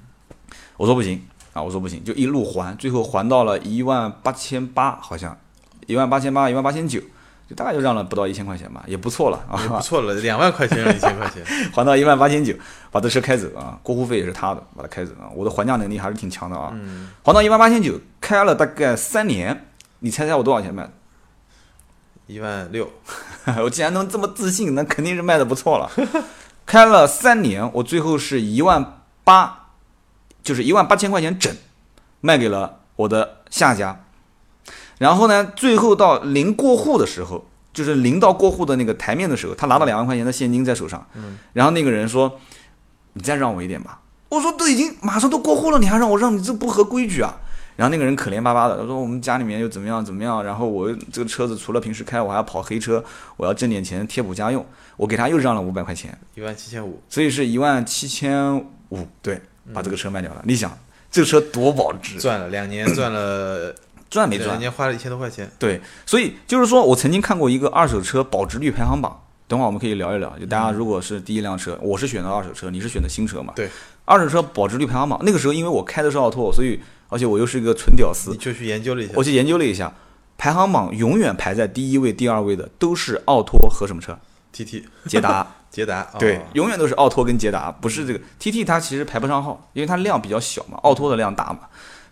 [0.78, 1.22] 我说不行
[1.54, 5.34] 啊，我说不行，就一路还，最后还到了一万八千八，好像
[5.86, 7.00] 一万八千八，一万八千九，
[7.48, 11.42] 就大概就让了不到一千块钱吧，也不错了啊，也不错了，两万块钱让一千块钱。
[11.72, 12.52] 还到一万八千九，
[12.90, 19.66] 把这车开走啊，过户费也是他的，把它开走啊，我的还价能力还是挺强的啊，嗯，还到一万八千九，开了大概三年，
[20.00, 20.90] 你猜猜我多少钱卖的？
[22.26, 22.90] 一万六。
[23.62, 25.90] 我既然能这么自信，那肯定是卖的不错了。
[26.64, 29.63] 开了三年，我最后是一万八，
[30.44, 31.52] 就是一万八千块钱整，
[32.20, 34.04] 卖给了我的下家。
[34.98, 41.04] 然后呢，最后到临过户的时候，就是临到过户的那个台面的时候，他拿了两万块钱的现金在手上。
[41.14, 41.38] 嗯。
[41.52, 42.38] 然后那个人说
[43.14, 47.40] ：“你再让我一点吧。”我说：“都已经马上都过户了，你还让我让你，这不合规矩啊！”
[47.76, 53.04] 然后那个人可怜巴巴的，他说：“我们家里面又怎么样怎么样，然后我这个车子除了平时开，我还要跑黑车，
[53.36, 54.64] 我要挣点钱贴补家用。
[54.96, 58.56] 我给他又让了五百块钱，一万七千五，所以是一万七千
[58.90, 60.42] 五，对，把这个车卖掉了。
[60.44, 60.76] 你想，
[61.10, 63.74] 这个车多保值，赚了两年， 赚了
[64.10, 64.48] 赚没赚？
[64.48, 65.50] 两年花了一千多块钱。
[65.58, 70.36] 对，所以就是说我曾经看过一个二手车保值率排行榜，等会儿我们可以聊一聊。
[70.38, 73.52] 就大家如果是第一辆车，我是选的二手车，你是选的新车嘛？
[73.56, 73.68] 对，
[74.04, 79.92] 二手车保值率排行榜，那个时候因为我开的是奥拓，所以而且我又是一个纯屌丝你，就去研究了一下我，去研究了一下，
[80.36, 84.18] 排行榜永远排在第一位、第二位的都是奥拓和什么车
[84.52, 85.46] ？T T 捷达。
[85.74, 86.36] 捷达，对。
[86.36, 91.60] 哦，永远都是奥拓跟捷达，不是这个 TT 它其实排不上号，因为它量比较小嘛，奥拓的量大嘛，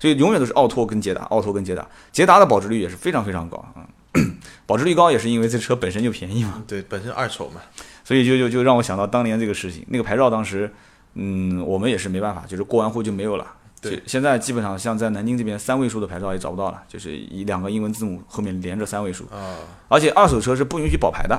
[0.01, 4.35] 所以永远都是奥拓跟捷达，奥拓跟捷达，捷达的保值率也是非常非常高啊、嗯，
[4.67, 7.61] 保值率高也是因为这车本身就便宜嘛，对，本身二手嘛，
[8.03, 10.69] 所以就就就让我想到当年这个事情，那个牌照当时，
[11.15, 13.47] 嗯，我们也是没办法，就是过完户就没有了。
[13.81, 19.57] 对，现在基本上像在南京这边三位数的牌照也找不到了，就是一两个英文字母后面连着三位数，啊，
[19.89, 21.37] 而且二手车是不允许保牌的，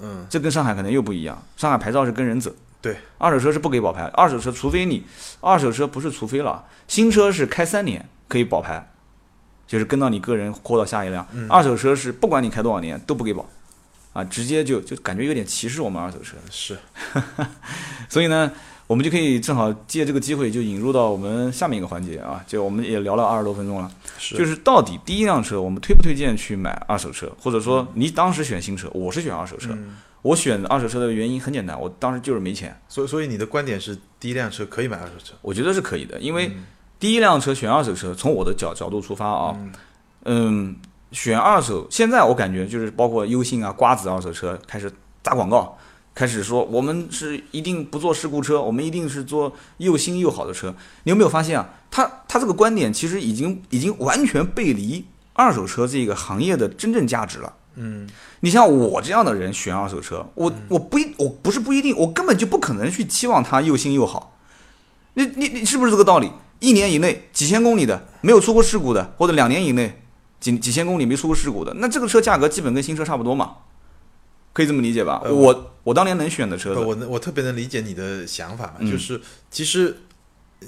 [0.00, 2.52] 嗯，这跟上海可能又不一样，上海牌照是跟人走。
[2.80, 5.04] 对，二手车是不给保牌，二手车除非你，
[5.40, 8.90] 二手车不是除非了，新车是开三年可以保牌，
[9.68, 11.24] 就是跟到你个人或到下一辆。
[11.32, 13.48] 嗯二手车是不管你开多少年都不给保，
[14.12, 16.36] 啊，直接就就感觉有点歧视我们二手车。
[16.50, 16.76] 是，
[18.10, 18.50] 所以呢，
[18.92, 32.78] 我们就可以正好借这个机会就引入到我们下面一个环节啊，就我们也聊了二十多分钟了，是，就是到底第一辆车我们推不推荐去买二手车，或者说你当时选新车，我是选二手车，嗯，我选二手车的原因很简单，我当时就是没钱。
[32.86, 36.64] 所以所以你的观点是第一辆车可以买二手车，我觉得是可以的，因为嗯。
[37.00, 39.72] 第一辆车选二手车，从我的角角度出发啊，嗯。
[40.24, 40.76] 嗯，
[41.10, 44.88] 选二手，现在我感觉就是包括优信啊、瓜子二手车开始
[45.20, 45.76] 打广告，
[46.14, 50.74] 开始说我们是一定不做事故车，我们一定是做又新又好的车。
[51.04, 51.68] 你有没有发现啊？
[51.90, 57.54] 他他这个观点其实已经已经完全背离二手车这个行业的真正价值了。
[57.76, 58.06] 嗯，
[58.40, 64.38] 你像我这样的人选二手车，我我不一我不是不一定，我根本就不可能去期望它又新又好。
[65.14, 66.30] 你你你是不是这个道理？
[66.60, 70.00] 一年以内几千公里的没有出过事故的，或者两年以内
[70.38, 73.56] 几几千公里没出过事故的，那这个车价格基本跟新车差不多嘛，
[74.52, 75.20] 可以这么理解吧？
[75.24, 79.96] 呃我我当年能选的车子，我能我特别能理解你的想法嘛，嗯就是其实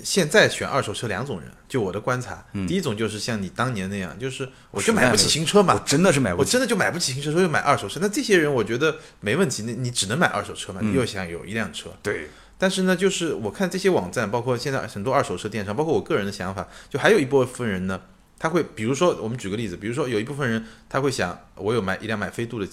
[0.03, 6.49] 现在选二手车两种人，就我的观察，第一种就是像你当年那样，就是我就买不起新车我嘛，真的是买不起。
[6.49, 8.01] 我真的就买不起新车，所以买二手车。
[8.03, 11.90] 那这些人我觉得没问题，那你只能买二手车嘛，你又想有一辆车。
[12.03, 18.01] 对，但是呢，就是我看这些网站，包括现在很多二手车电商，包括我个人的想法，就还有一部分人呢，
[18.37, 22.66] 他会比如说我们举个例子，比如说有一部分人他会想，我有买一辆买飞度的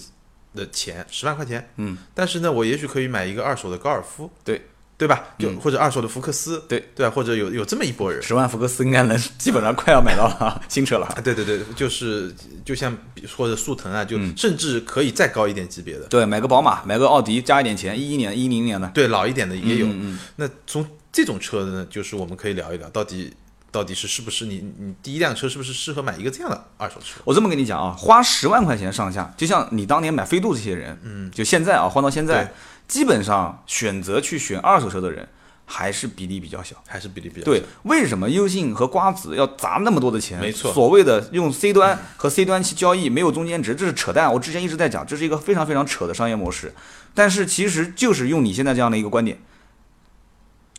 [0.54, 4.62] 的钱，十万块钱，嗯，但是呢，我也许可以买一个二手的高尔夫，对
[4.98, 5.24] 对吧？
[5.38, 8.22] 就、嗯或者二手的福克斯，对对啊，或者有有这么一波人。
[8.22, 11.20] 十万福克斯应该能基本上快要买到了新车了啊，。
[11.20, 12.32] 对对对，就是
[12.64, 19.88] 就像比或者速腾啊，就嗯甚至可以再高一点级别的，对，买个宝马，买个奥迪，加一点钱，一一年、一零年的对老一点的也有。
[20.36, 23.32] 那从这种车呢，就是我们可以聊一聊，到底
[23.72, 27.20] 到底是是不是你你第一辆车是不是适合买一个这样的二手车？
[27.24, 32.52] 我这么跟你讲啊，花十万块钱上下，就像你当年买飞度这些人，嗯，就现在啊，换到现在，
[32.86, 35.26] 基本上选择去选二手车的人
[35.64, 36.76] 还是比例比较小。
[36.86, 40.38] 还是比例比较对，为什么优信和瓜子要砸那么多的钱？
[40.38, 44.30] 没错所谓的用 C 端和 C 端去交易，没有中间值，这是扯淡。
[44.30, 46.74] 我之前一直在讲，这是一个非常非常扯的商业模式。
[47.14, 49.38] 但是其实就是用你现在这样的一个观点，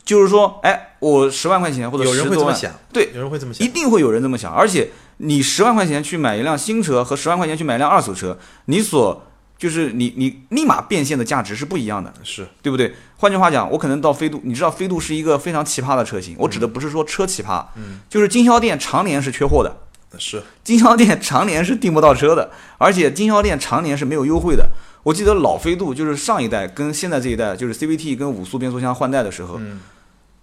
[0.06, 4.54] 就是说，哎，我十万块钱或者有人十多万，会这么想，对，有人会这么想一，定会有人这么想。
[4.54, 9.26] 而且你十万块钱去买一辆新车和十万块钱去买一辆二手车，你所
[9.58, 12.14] 就是你你立马变现的价值是不一样的。
[12.24, 12.94] 是对不对？
[13.18, 19.74] 换句话讲，我可能到飞度，你知道飞度是一个非常奇葩的车型，我指的不是说车奇葩，嗯，就是经销店常年是缺货的，
[20.20, 24.70] 是，经销店常年是订不到车的，而且经销店常年是没有优惠的。
[25.04, 29.82] 我记得老飞度就是上一代跟现在这一代，就是 CVT 跟五速变速箱换代的时候，嗯，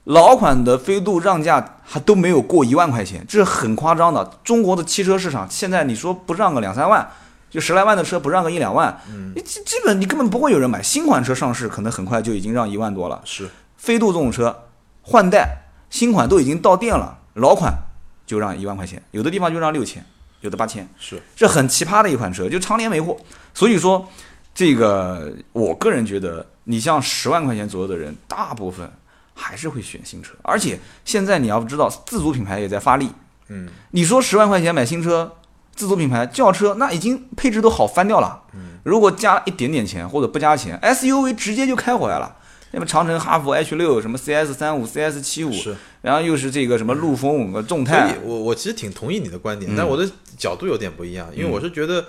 [0.05, 4.39] 老款的飞度让价还都没有过一万块钱，这是很夸张的。
[4.45, 7.11] 中国的汽车市场现在你说不让个两三万，
[7.49, 9.01] 就十来万的车不让个一两万，
[9.45, 10.83] 基基本你根本不会有人买。
[10.83, 13.23] 新款车上市可能很快就已经让一万多了。
[13.25, 14.65] 是，飞度这种车
[15.03, 17.73] 换代新款都已经到店了，老款
[18.27, 20.05] 就让一万块钱，有的地方就让六千，
[20.43, 23.17] 有的八千，是，这很奇葩的一款车，就常年没货。
[23.53, 24.09] 所以说，
[24.61, 28.93] 这个我个人觉得，你像十万块钱左右的人，大部分
[29.33, 30.35] 还是会选新车。
[30.43, 33.09] 而且现在你要知道，自主品牌也在发力。
[33.49, 35.33] 嗯，你说十万块钱买新车，
[35.75, 38.43] 自主品牌轿车那已经配置都好翻掉了。
[38.53, 42.37] 嗯如果加一点点钱或者不加钱，SUV 直接就开回来了。
[42.73, 45.75] 那么长城、哈弗 H 六，什么 CS 三五、CS 七五，是。
[46.03, 52.05] 然后又是这个什么陆风、呃众所以泰，我我其实挺同意你的观点，嗯但我的角度有点不一样，因为我是觉得，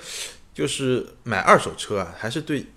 [0.61, 2.67] 就是买二手车啊，还是对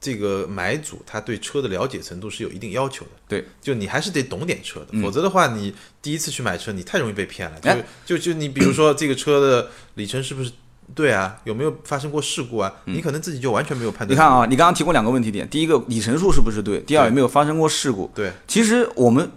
[0.00, 3.10] 这个买主他对车的了解程度是有一定要求的。
[3.28, 7.58] 对，就你还是得懂点车的，嗯否则的话，你第一次去买车，你太容易被骗了。
[7.64, 10.50] 哎就就就你比如说这个车的里程是不是
[10.94, 11.38] 对啊？
[11.44, 12.72] 有没有发生过事故啊？
[12.86, 14.08] 你可能自己就完全没有判断。
[14.08, 16.80] 嗯你看，啊，你刚刚提过两个问题点，第一个里程数是不是对？
[16.80, 18.10] 第二有没有发生过事故？
[18.14, 19.30] 对，其实我们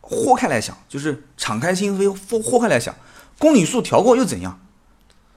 [0.00, 2.92] 豁开来想，就是敞开心扉，豁豁开来想，
[3.38, 4.63] 公里数调过又怎样？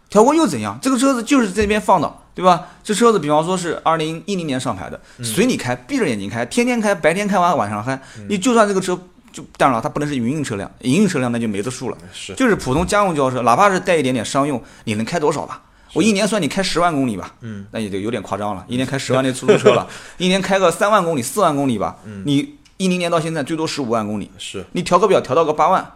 [0.10, 0.78] 调过又怎样？
[0.82, 2.68] 这个车子就是这边放的，对吧？
[2.84, 8.98] 这车子比方说是二零一零年上牌的，随你开，闭着眼睛开，天天开，白天开完晚上开，你就算这个车
[9.32, 11.98] 就当然了，它不能是营运车辆，营运车辆那就没得数了。
[12.14, 15.62] 是就是普通家用轿车，哪怕是带一点点商用，你能开多少吧？
[15.94, 18.66] 我一年算你开十万公里吧，嗯，那也就有点夸张了。
[18.68, 25.94] 一年开十万的出租车了， 一年开个三万公里、四万公里吧，嗯你一零年到现在最多十五万公里，是你调个表调到个八万，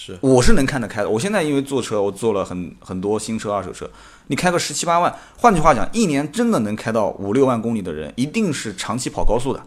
[0.00, 1.10] 是我是能看得开的。
[1.10, 3.90] 我现在因为坐车，我坐了很很多新车、二手车，
[4.28, 9.60] 你开个十七八万，换句话讲，一年真的能开到五六万公里的人，一定是长期跑高速的。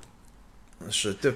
[0.90, 1.34] 是，对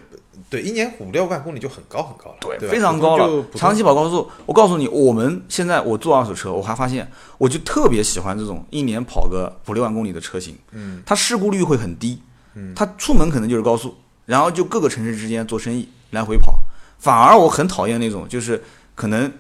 [0.50, 3.46] 对，一年五六万公里就很高很高了，对对，非常高了。
[3.54, 10.58] 长期跑高速，我告诉你，我们现在我做二手车，我还发现，我就特别喜欢这种一年跑个五六万公里的车型。
[10.72, 12.20] 嗯，它事故率会很低。
[12.56, 13.94] 嗯，它出门可能就是高速，
[14.26, 16.58] 然后就各个城市之间做生意来回跑。
[16.98, 18.64] 反而我很讨厌那种，就是
[18.96, 19.32] 可能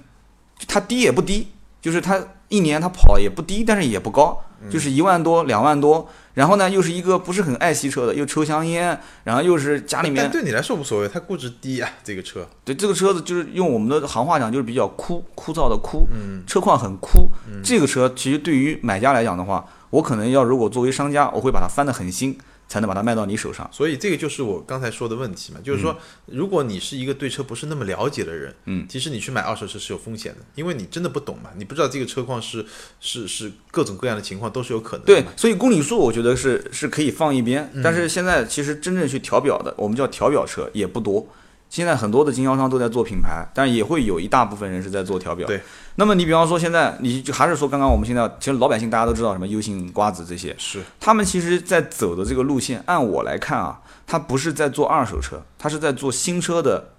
[0.68, 1.48] 它低也不低，
[1.82, 6.08] 就是它一年它跑也不低，但是也不高，嗯就是一万多、两万多。
[6.36, 17.30] 然后呢，又是一个不是很爱惜车的，又抽香烟，然后又是家里面但对你来说无所谓，它估值低啊，这个车，对这个车子就是用我们的行话讲，就是比较枯枯燥的枯，嗯车况很枯。
[17.48, 23.69] 嗯这个车其实对于买家来讲的话，我可能要如果作为商家，我会把它翻得很新，才能把它卖到你手上。
[23.71, 32.65] 所以这个就是我刚才说的问题嘛，就是说，如果你是一个对车不是那么了解的人，嗯，其实你去买二手车是有风险的，因为你真的不懂嘛，你不知道这个车况是
[32.99, 41.28] 是是各种各样的情况都是有可能的。，对所以公里数我觉得是是可以放一边，嗯但是现在其实真正去调表的，我们叫调表车也不多。
[41.76, 45.46] 现在很多的经销商都在做品牌，但也会有一大部分人是在做调表。
[45.46, 45.60] 对，
[45.96, 50.82] 那么你比方说现在，你就还是说刚刚我们现在其实老百姓大家都知道什么优信、瓜子这些，是。
[51.02, 56.92] 他们其实在走的这个路线，按我来看啊，他不是在做二手车，他是在做新车的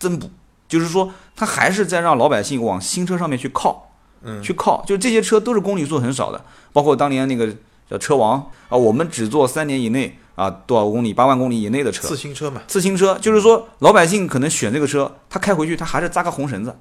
[0.00, 0.28] 增补，
[0.66, 4.42] 就是说他还是在让老百姓往新车上面去靠，嗯。
[4.42, 7.54] 去靠，就是这些车都是公里数很少的，包括当年那个
[7.88, 16.76] 叫车王啊，我们只做三年以内啊多少公里、八万公里以内的车次，新车嘛，次新车，就是说老百姓可能选这个车，他开回去他还是扎个红绳子，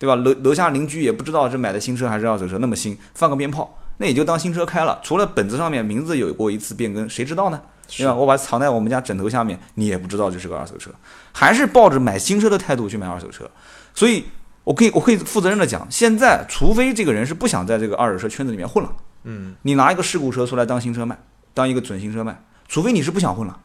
[0.00, 0.16] 对吧？
[0.16, 4.98] 楼楼下邻居也不知道是买的新车还是二手车，那么新，放个鞭炮，那也就当新车开了。
[5.04, 7.62] 除了本子上面名字有过一次变更，谁知道呢？
[7.86, 8.14] 对吧？
[8.14, 10.90] 我把它藏在我们家枕头下面，你也不知道这是个二手车，
[11.32, 13.48] 还是抱着买新车的态度去买二手车。
[13.94, 14.24] 所以，
[14.64, 18.92] 我可以我可以负责任的讲，现在除非这个人是不想在这个二手车圈子里面混了，
[19.24, 21.18] 嗯，你拿一个事故车出来当新车卖，
[21.54, 23.58] 当一个准新车卖，除非你是不想混了。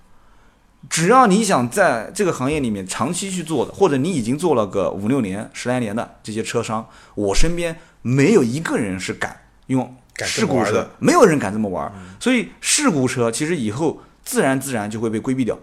[0.89, 11.93] 只要你想在这个行业里面长期去做的，或者你已经做了个五六年、十来年的这些车商，我身边没有一个人是敢用事故车没有人敢这么玩儿。
[12.19, 15.57] 所以事故车其实以后自然自然就会被规避掉。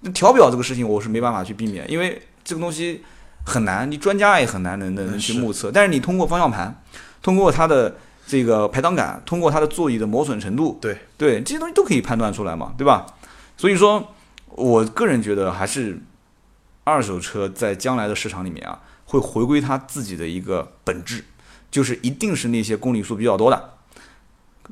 [0.00, 3.02] 那调表这个事情我是没办法去避免，因为这个东西
[3.44, 5.72] 很难，你专家也很难能能能去目测。
[5.72, 6.80] 但是你通过方向盘，
[7.22, 13.06] 通过它的这个排挡杆，通过它的座椅的磨损程度，对对，这些东西都可以判断出来嘛，对吧？
[13.56, 14.14] 所以说，
[14.50, 16.00] 我个人觉得还是
[16.84, 21.24] 二手车在将来的市场里面啊，会回归它自己的一个本质，
[21.70, 23.70] 就是一定是那些公里数比较多的，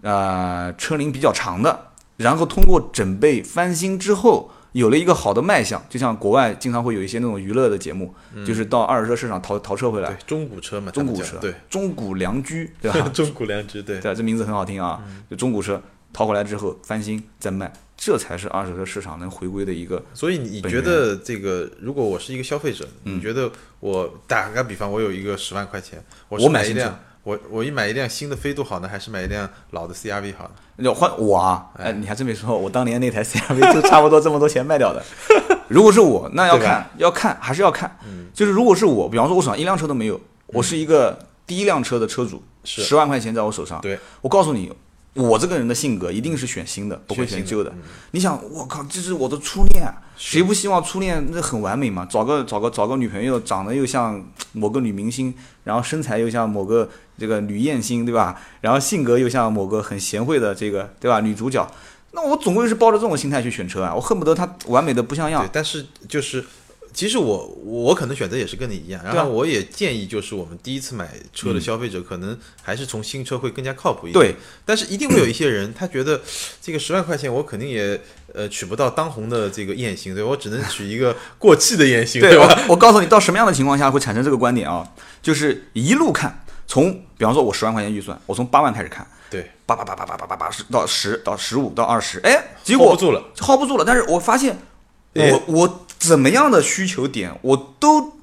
[0.02, 4.50] 呃，车龄比较长的，然后通过整备翻新之后。
[4.74, 8.12] 有了一个好的卖相，就像国外经常会有一些那种娱乐的节目，
[8.44, 10.12] 就是到二手车市场淘淘车回来。
[10.12, 13.08] 对，，中古车嘛，中古车，对，中古良驹， 对吧？
[13.10, 15.00] 中古良驹，对，对，这名字很好听啊。
[15.30, 15.80] 就中古车
[16.12, 20.02] 淘回来之后翻新再卖，这才是二手车市场能回归的一个。
[20.12, 23.16] 所以你觉得这个，如果我是一个消费者，嗯。
[23.16, 30.50] 你觉得我打个比方，我有一个十万块钱，我买一辆，我我我一买一辆新的飞度好呢，还是买一辆老的 CRV 好呢？
[30.76, 35.02] 要换我啊，哎，你还真没说，我当年那台 CRV 就差不多这么多钱卖掉的。
[35.68, 37.98] 如果是我，那要看，要看，还是要看。
[38.34, 44.70] 就是如果是我，比方说我手上一辆车都没有，我是一个第一辆车的车主，十万块钱在我手上，对，我告诉你，
[45.14, 47.82] 我这个人的性格一定是选新的，不会选旧的嗯。
[48.10, 52.06] 你想，我靠，这是我的初恋，谁不希望初恋那很完美嘛？
[52.10, 58.40] 找个找个找个女朋友，长得又像某个女明星，然后身材又像某个这个女艳星，对吧？
[58.60, 61.20] 然后性格又像某个很贤惠的这个，对吧？
[61.20, 61.64] 女主角。
[62.10, 65.50] 那我总归是抱着这种心态去选车啊，我恨不得她完美的不像样对，。
[65.52, 66.44] 但是就是。
[66.94, 74.24] 其实我我可能选择也是跟你一样，然后我也建议就是我们第一次买车的消费者可能还是从新车会更加靠谱一点。
[74.24, 76.22] 对，但是一定会有一些人，他觉得
[76.62, 78.00] 这个十万块钱我肯定也
[78.32, 82.46] 呃取不到当红的这个艳星，对我只能取一个过气的艳星，对吧？
[82.68, 84.88] 我，我告诉你，到什么样的情况下会产生这个观点啊？
[85.20, 93.84] 就是一路看，从比方说我十万块钱预算，我从八万开始看，对，八八八八八八八八十到十到十五到二十，哎，结 hold 果不住了，hold 不住了。
[93.84, 94.56] 但是我发现，
[95.14, 98.18] 哎我我怎么样的需求点，我都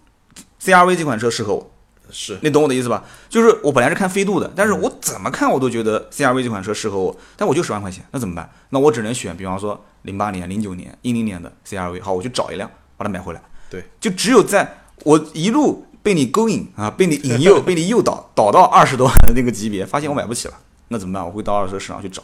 [0.64, 1.72] CRV 这款车适合我，
[2.12, 3.04] 是你懂我的意思吧？
[3.30, 8.50] 就是我本来是看飞度的，但是我怎么看我都觉得 CRV 这款车适合我，但我就十万块钱，那怎么办？
[8.70, 13.42] 那我只能选，比方说零八年、零九年、一零年的 CRV，好，我去找一辆把它买回来。
[13.70, 20.54] 对，就只有在我一路被你勾引啊，被你引诱， 被你诱导，导到二十多万的那个级别，发现我买不起了，
[20.90, 21.26] 那怎么办？
[21.26, 22.22] 我会到二手车市场去找，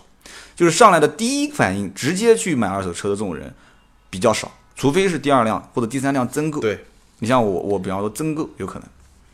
[0.55, 3.53] 就是上来的第一反应，直接去买二手车的这种人
[4.09, 6.61] 比较少，除非是第二辆或者第三辆增购。
[6.61, 6.85] 对。
[7.19, 8.87] 你像我，我比方说增购有可能。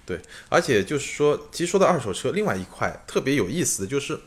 [0.05, 4.17] 对，而且就是说，其实说到二手车，另外一块特别有意思的就是，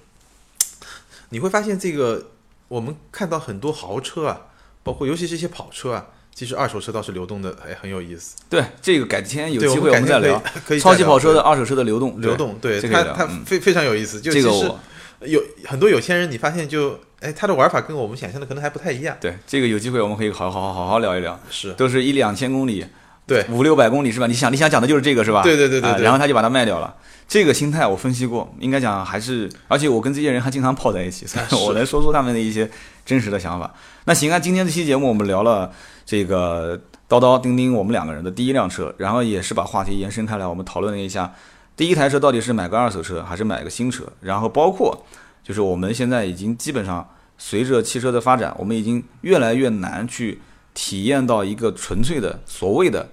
[1.31, 2.33] 你会发现这个
[2.68, 4.48] 我们看到很多豪车啊，
[4.83, 8.37] 包括尤其是一些跑车啊，其实二手车倒是流动的，哎，很有意思。
[8.50, 10.38] 对，这个改天有机会我们再聊。
[10.38, 14.20] 可以可以超级跑车的二手车的流动，流动，对这个它它非非常有意思。
[14.20, 14.81] 就其实这个我
[15.20, 19.16] 有很多有钱人，你发现就哎，他的玩法跟我们想象的可能还不太一样。
[19.20, 22.85] 对这个有机会我们可以好好好好好聊一聊，是都是一两千公里，
[23.26, 24.26] 对五六百公里是吧？
[24.26, 25.42] 你想你想讲的就是这个是吧？
[25.42, 26.94] 对对对对对啊然后他就把它卖掉了。
[27.29, 32.70] 这个心态我分析过，应该讲还是，而且我跟这些人还经常泡在一起， 所以我能说出他们的一些
[33.05, 33.74] 真实的想法。
[34.05, 35.72] 那行啊，今天这期节目我们聊了
[36.05, 36.78] 这个
[37.09, 41.34] 叨叨、钉钉我们两个人的第一辆车，然后也是把话题延伸开来，我们讨论了一下
[41.77, 45.05] 第一台车到底是买个二手车还是买个新车，然后包括
[45.43, 47.07] 就是我们现在已经基本上
[47.37, 50.41] 随着汽车的发展，我们已经越来越难去
[50.72, 53.07] 体验到一个纯粹的所谓的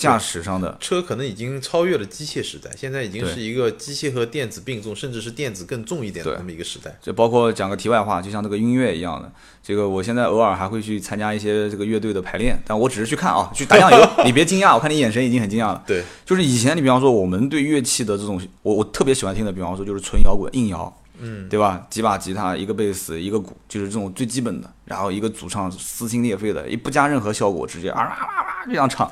[0.00, 0.76] 驾驶上的。
[0.80, 6.96] 车可能已经超越了机械时代，现在已经是一个机械和电子并重，甚至是电子更重一点的那么一个时代。
[7.02, 9.30] 就包括讲个题外话，就像这个音乐一样的，
[9.62, 14.10] 这个我现在偶尔还会去参加一些这个乐队的排练，但我只是去看啊，去打酱油。
[14.24, 15.82] 你别惊讶，我看你眼神已经很惊讶了。
[15.86, 21.86] 对，就是以前你比方说我们对乐器的这种，我我特别喜欢听的，比方说就是纯摇滚、硬摇，嗯，对吧？
[21.90, 24.70] 几把吉他，一个贝斯，一个鼓，就是这种最基本的。
[24.86, 29.10] 然后一个主唱撕心裂肺的，也不加任何效果，直接啊啊啊啊这样唱，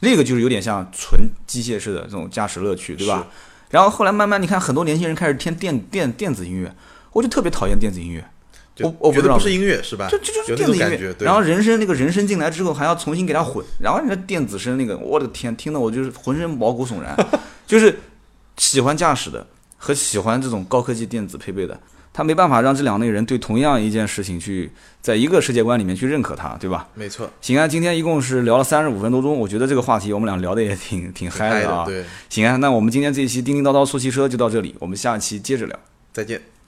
[0.00, 3.26] 那个就是有点像纯机械式的这种驾驶乐趣，对吧？
[3.70, 6.74] 然后后来慢慢你看，很多年轻人开始听电电电子音乐，
[7.12, 8.24] 我就特别讨厌电子音乐。
[8.80, 10.08] 我我不知道觉得不是音乐是吧？
[10.08, 17.16] 就就就是电子音乐然后人声那个人声进来之后还要重新给它混，然后那个电子声那个，我的天，听得我就是浑身毛骨悚然。
[17.66, 17.98] 就是
[18.56, 19.44] 喜欢驾驶的
[19.76, 21.78] 和喜欢这种高科技电子配备的，
[22.18, 24.68] 他没办法让这两类人对同样一件事情去
[25.00, 26.88] 在一个世界观里面去认可它，对吧？
[26.94, 31.84] 没错，行啊，今天一共是聊了三十五分多钟，我觉得这个话题我们俩聊的也挺挺嗨嗨的啊。
[31.86, 35.78] 对，行啊，那我们今天这一期叮叮叨叨说汽车就到这里，我们下期接着聊。
[36.12, 36.42] 再见。